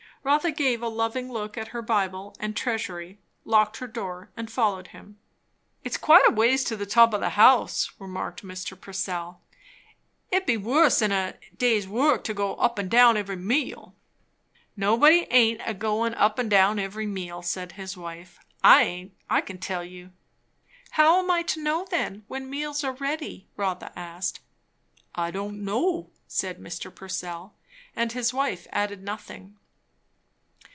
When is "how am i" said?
20.91-21.41